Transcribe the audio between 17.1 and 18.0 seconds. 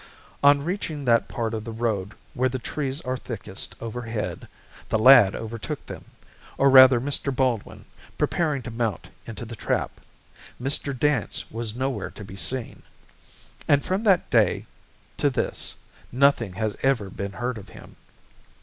been heard of him.